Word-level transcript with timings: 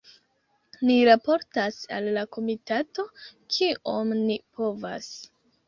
Ni 0.89 0.95
raportas 1.09 1.77
al 1.99 2.09
la 2.17 2.25
komitato, 2.37 3.07
kiom 3.59 4.17
ni 4.25 4.41
povas. 4.59 5.15